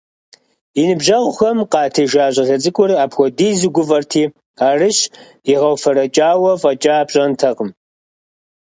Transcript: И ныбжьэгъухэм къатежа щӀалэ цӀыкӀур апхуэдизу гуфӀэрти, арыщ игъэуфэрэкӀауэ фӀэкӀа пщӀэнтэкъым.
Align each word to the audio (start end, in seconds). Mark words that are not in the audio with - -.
И 0.79 0.83
ныбжьэгъухэм 0.87 1.57
къатежа 1.71 2.25
щӀалэ 2.33 2.55
цӀыкӀур 2.61 2.91
апхуэдизу 3.03 3.73
гуфӀэрти, 3.75 4.23
арыщ 4.67 4.97
игъэуфэрэкӀауэ 5.51 6.51
фӀэкӀа 6.61 6.95
пщӀэнтэкъым. 7.07 7.69